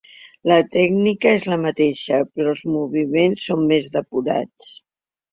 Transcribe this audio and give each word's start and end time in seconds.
La 0.51 0.55
tècnica 0.75 1.33
és 1.39 1.43
la 1.49 1.57
mateixa 1.65 2.17
però 2.39 2.53
els 2.53 2.63
moviments 2.77 3.43
són 3.51 3.67
més 3.73 3.91
depurats. 3.97 4.71